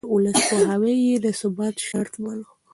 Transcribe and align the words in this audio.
د 0.05 0.05
ولس 0.13 0.37
پوهاوی 0.49 0.95
يې 1.07 1.15
د 1.25 1.27
ثبات 1.39 1.75
شرط 1.87 2.13
باله. 2.23 2.47